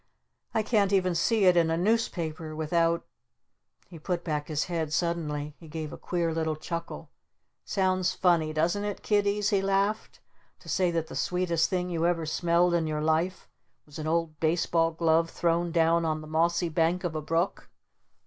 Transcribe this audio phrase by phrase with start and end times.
[0.51, 3.05] I can't even see it in a Newspaper without"
[3.91, 5.53] He put back his head suddenly.
[5.59, 7.11] He gave a queer little chuckle.
[7.65, 10.19] "Sounds funny, doesn't it, Kiddies," he laughed,
[10.57, 13.47] "to say that the sweetest thing you ever smelled in your life
[13.85, 17.69] was an old baseball glove thrown down on the mossy bank of a brook?"